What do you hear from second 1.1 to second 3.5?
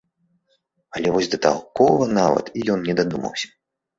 вось да такога нават і ён не дадумаўся.